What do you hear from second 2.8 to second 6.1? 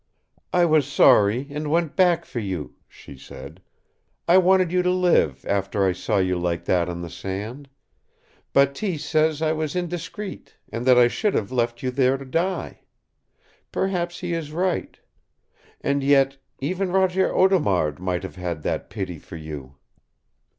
she said. "I wanted you to live, after I